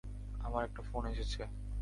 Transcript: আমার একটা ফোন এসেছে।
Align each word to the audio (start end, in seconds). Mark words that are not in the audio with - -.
আমার 0.39 0.61
একটা 0.65 0.81
ফোন 0.89 1.03
এসেছে। 1.05 1.41